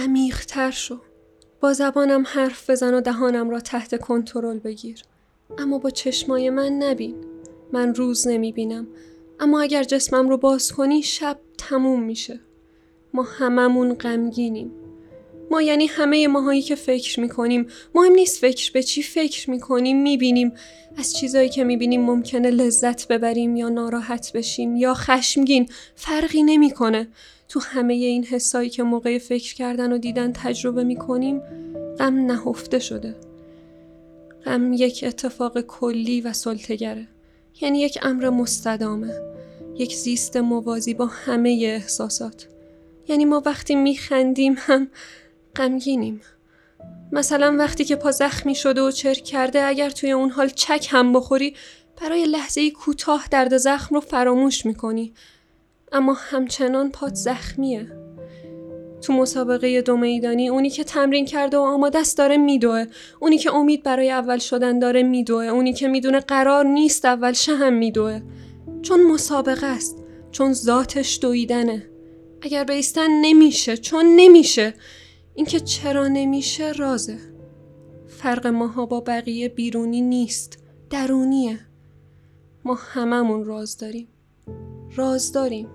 [0.00, 0.98] عمیقتر شو.
[1.60, 5.02] با زبانم حرف بزن و دهانم را تحت کنترل بگیر.
[5.58, 7.14] اما با چشمای من نبین.
[7.72, 8.88] من روز نمی‌بینم.
[9.40, 12.40] اما اگر جسمم رو باز کنی شب تموم میشه.
[13.14, 14.70] ما هممون غمگینیم.
[15.50, 17.66] ما یعنی همه ماهایی که فکر می‌کنیم.
[17.94, 20.52] مهم نیست فکر به چی فکر می‌کنیم می‌بینیم.
[20.96, 25.68] از چیزایی که می‌بینیم ممکنه لذت ببریم یا ناراحت بشیم یا خشمگین.
[25.94, 27.08] فرقی نمی‌کنه.
[27.50, 31.40] تو همه این حسایی که موقع فکر کردن و دیدن تجربه می‌کنیم
[31.98, 33.16] غم نهفته شده.
[34.44, 37.06] غم یک اتفاق کلی و سلطگره
[37.60, 39.14] یعنی یک امر مستدامه.
[39.78, 42.48] یک زیست موازی با همه احساسات.
[43.08, 44.88] یعنی ما وقتی میخندیم هم
[45.56, 46.20] غمگینیم.
[47.12, 51.12] مثلا وقتی که پا زخمی شده و چرک کرده اگر توی اون حال چک هم
[51.12, 51.54] بخوری
[52.02, 55.12] برای لحظه کوتاه درد زخم رو فراموش می‌کنی.
[55.92, 57.92] اما همچنان پات زخمیه.
[59.00, 62.84] تو مسابقه دو میدانی اونی که تمرین کرده و آماده است داره میدوه.
[63.20, 65.44] اونی که امید برای اول شدن داره میدوه.
[65.44, 68.20] اونی که می‌دونه قرار نیست اول شه هم میدوه.
[68.82, 71.86] چون مسابقه است چون ذاتش دویدنه.
[72.42, 74.74] اگر بیستن نمیشه چون نمیشه.
[75.34, 77.18] اینکه چرا نمیشه رازه.
[78.06, 80.58] فرق ماها با بقیه بیرونی نیست
[80.90, 81.60] درونیه.
[82.64, 84.08] ما هممون راز داریم.
[84.96, 85.68] راز داریم.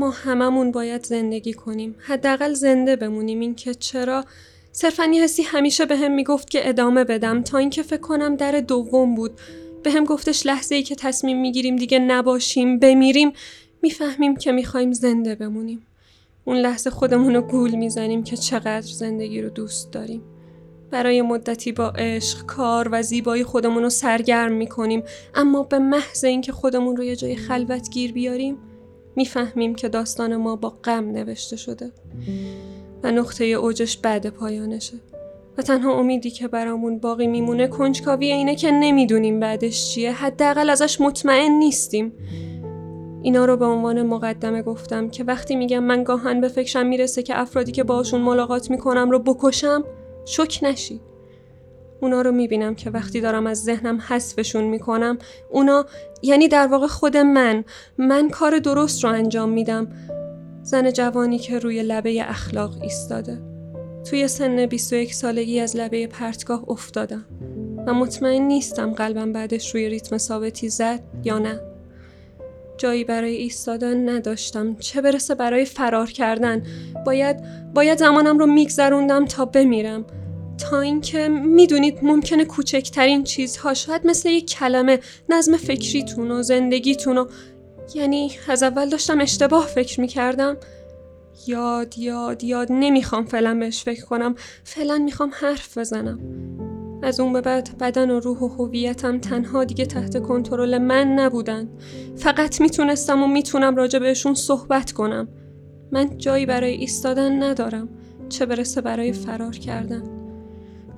[0.00, 1.94] ما هممون باید زندگی کنیم.
[1.98, 3.40] حداقل زنده بمونیم.
[3.40, 4.24] اینکه چرا؟
[4.72, 8.60] صرفا یه حسی همیشه به هم می‌گفت که ادامه بدم تا اینکه فکر کنم در
[8.60, 9.30] دوم بود.
[9.82, 13.32] به هم گفتش لحظه ای که تصمیم می‌گیریم دیگه نباشیم بمیریم
[13.82, 15.86] می‌فهمیم که می‌خوایم زنده بمونیم.
[16.44, 20.22] اون لحظه خودمون رو گول می‌زنیم که چقدر زندگی رو دوست داریم.
[20.90, 25.02] برای مدتی با عشق، کار و زیبایی خودمون رو سرگرم می‌کنیم.
[25.34, 28.58] اما به محض اینکه خودمون رو یه جای خلوت گیر بیاریم
[29.20, 31.92] می‌فهمیم که داستان ما با غم نوشته شده
[33.02, 34.94] و نقطه اوجش بعد پایانشه
[35.58, 40.12] و تنها امیدی که برامون باقی میمونه کنجکاوی اینه که نمی‌دونیم بعدش چیه.
[40.12, 42.12] حداقل ازش مطمئن نیستیم.
[43.22, 47.40] اینا رو به عنوان مقدمه گفتم که وقتی میگم من گاهن به فکرم می‌رسه که
[47.40, 49.84] افرادی که باشون ملاقات می‌کنم رو بکشم
[50.24, 51.00] شک نشی.
[52.00, 55.18] اونا رو می‌بینم که وقتی دارم از ذهنم حذفشون می‌کنم
[55.50, 55.86] اونا
[56.22, 57.64] یعنی در واقع خود من
[57.98, 59.88] من کار درست رو انجام میدم.
[60.62, 63.38] زن جوانی که روی لبه اخلاق ایستاده.
[64.10, 67.24] توی سن 21 سالگی از لبه پرتگاه افتادم.
[67.86, 71.60] و مطمئن نیستم قلبم بعدش روی ریتم ثابتی زد یا نه.
[72.78, 74.76] جایی برای ایستادن نداشتم.
[74.76, 76.62] چه برسه برای فرار کردن؟
[77.06, 77.36] باید
[77.74, 80.04] باید زمانم رو میگذروندم تا بمیرم.
[80.60, 84.98] تا اینکه می‌دونید ممکنه کوچکترین چیزها شاید مثل یک کلمه
[85.28, 87.26] نظم فکریتون و زندگیتون و
[87.94, 90.56] یعنی از اول داشتم اشتباه فکر می‌کردم.
[91.46, 94.34] یاد یاد یاد نمی‌خوام فعلا بهش فکر کنم.
[94.64, 96.20] فعلا می‌خوام حرف بزنم.
[97.02, 101.68] از اون به بعد بدن و روح و هویتم تنها دیگه تحت کنترل من نبودن.
[102.16, 105.28] فقط می‌تونستم و می‌تونم راجع بهشون صحبت کنم.
[105.92, 107.88] من جایی برای ایستادن ندارم.
[108.28, 110.19] چه برسه برای فرار کردن.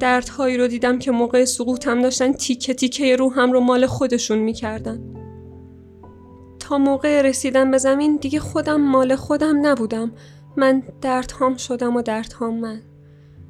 [0.03, 5.01] دردهایی رو دیدم که موقع سقوطم داشتن تیکه تیکه روحم رو مال خودشون می‌کردن.
[6.59, 10.13] تا موقع رسیدن به زمین دیگه خودم مال خودم نبودم.
[10.57, 12.81] من دردهام شدم و دردهام من.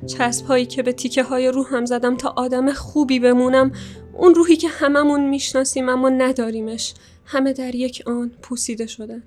[0.06, 3.72] چسب هایی که به تیکه های روحم زدم تا آدم خوبی بمونم
[4.18, 9.22] اون روحی که هممون می‌شناسیم اما نداریمش همه در یک آن پوسیده شده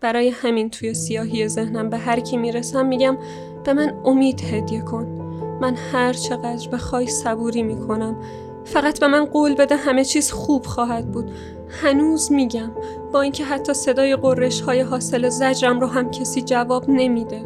[0.00, 3.18] برای همین توی سیاهی ذهنم به هر کی می‌رسم میگم
[3.64, 5.21] به من امید هدیه کن.
[5.62, 8.16] من هر چقدر بخوای صبوری می‌کنم
[8.64, 11.30] فقط به من قول بده همه چیز خوب خواهد بود.
[11.68, 12.70] هنوز میگم
[13.12, 17.44] با اینکه حتی صدای قررش های حاصل زجرم رو هم کسی جواب نمیده.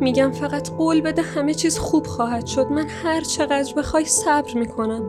[0.00, 2.66] میگم فقط قول بده همه چیز خوب خواهد شد.
[2.70, 5.04] من هر چقدر بخوای صبر می‌کنم.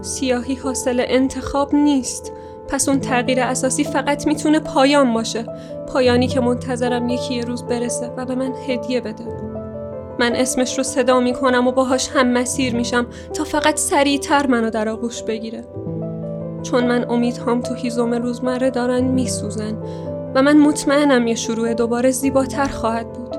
[0.00, 2.32] سیاهی حاصل انتخاب نیست.
[2.68, 5.46] پس اون تغییر اساسی فقط می‌تونه پایان باشه.
[5.88, 9.51] پایانی که منتظرم یکی یه روز برسه و به من هدیه بده.
[10.22, 14.88] من اسمش رو صدا می‌کنم و باهاش هم مسیر میشم تا فقط سریعتر منو در
[14.88, 15.64] آغوش بگیره.
[16.62, 19.78] چون من امیدهام تو هیزم روزمره دارن میسوزن
[20.34, 23.36] و من مطمئنم یه شروع دوباره زیباتر خواهد بود.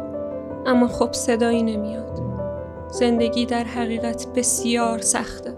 [0.66, 2.22] اما خب صدایی نمیاد.
[2.92, 5.54] زندگی در حقیقت بسیار سخته.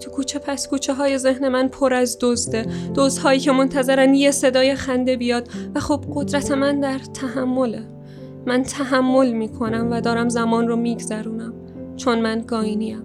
[0.00, 2.66] تو کوچه پس کوچه های ذهن من پر از دزده.
[2.94, 7.97] دزدهایی که منتظرن یه صدای خنده بیاد و خب قدرت من در تحمله.
[8.48, 11.54] من تحمل می‌کنم و دارم زمان رو میگذرونم
[11.96, 13.02] چون من گاینیم.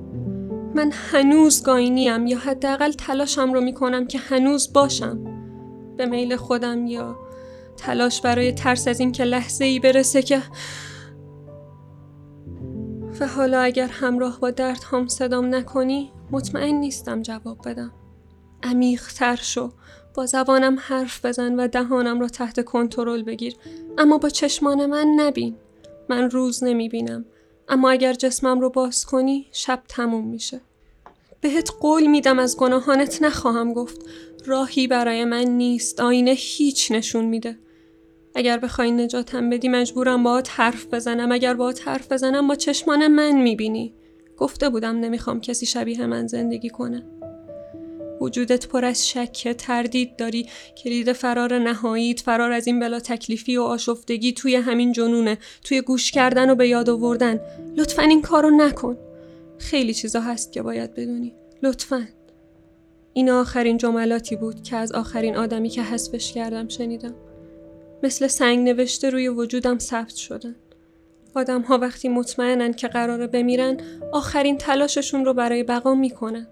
[0.76, 5.20] من هنوز گاینیم یا حداقل تلاشم رو می‌کنم که هنوز باشم.
[5.98, 7.16] به میل خودم یا
[7.78, 10.42] تلاش برای ترس از اینکه لحظه ای برسه که
[13.20, 17.92] و حالا اگر همراه با درد هم صدام نکنی مطمئن نیستم جواب بدم.
[18.64, 19.02] عمیق
[19.36, 19.72] شو.
[20.16, 23.56] با زبانم حرف بزن و دهانم را تحت کنترل بگیر.
[23.98, 25.56] اما با چشمان من نبین.
[26.10, 27.26] من روز نمی بینم
[27.70, 30.62] اما اگر جسمم رو باز کنی شب تموم میشه.
[31.42, 34.02] بهت قول میدم از گناهانت نخواهم گفت.
[34.46, 36.00] راهی برای من نیست.
[36.00, 37.58] آینه هیچ نشون میده.
[38.36, 41.32] اگر بخوای نجاتم بدی مجبورم باهات حرف بزنم.
[41.32, 43.94] اگر باهات حرف بزنم با چشمان من می‌بینی.
[44.38, 47.04] گفته بودم نمی‌خوام کسی شبیه من زندگی کنه.
[48.22, 50.50] وجودت پر از شک تردید داری
[50.84, 56.12] کلید فرار نهاییت فرار از این بلا تکلیفی و آشفتگی توی همین جنونه توی گوش
[56.12, 57.40] کردن و به یاد آوردن.
[57.78, 58.98] لطفا این کارو نکن.
[59.58, 61.34] خیلی چیزا هست که باید بدونی.
[61.64, 62.08] لطفا.
[63.14, 67.14] این آخرین جملاتی بود که از آخرین آدمی که حذفش کردم شنیدم.
[68.04, 70.56] مثل سنگ نوشته روی وجودم ثبت شدن.
[71.36, 73.78] آدم ها وقتی مطمئنن که قراره بمیرن
[74.12, 76.48] آخرین تلاششون رو برای بقا می‌کنن.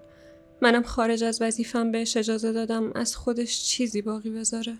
[0.62, 4.78] منم خارج از وظیفم بهش اجازه دادم از خودش چیزی باقی بذاره.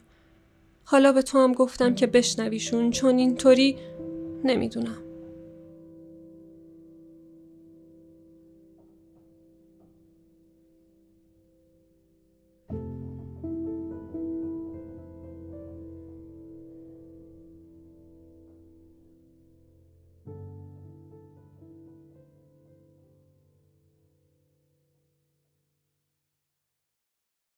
[0.85, 3.77] حالا به تو هم گفتم که بشنویشون چون اینطوری
[4.45, 5.12] نمی‌دونم.